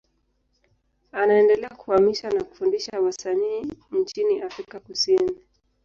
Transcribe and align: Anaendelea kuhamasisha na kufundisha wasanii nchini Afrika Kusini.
Anaendelea 1.11 1.69
kuhamasisha 1.69 2.29
na 2.31 2.43
kufundisha 2.43 2.99
wasanii 3.01 3.67
nchini 3.91 4.41
Afrika 4.41 4.79
Kusini. 4.79 5.35